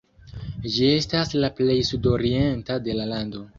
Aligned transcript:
Ĝi 0.75 0.87
estas 0.93 1.35
la 1.45 1.51
plej 1.61 1.77
sudorienta 1.91 2.81
de 2.89 2.99
la 3.01 3.09
lando. 3.15 3.47